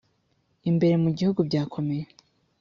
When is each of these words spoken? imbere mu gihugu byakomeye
imbere 0.69 0.95
mu 1.03 1.09
gihugu 1.17 1.39
byakomeye 1.47 2.03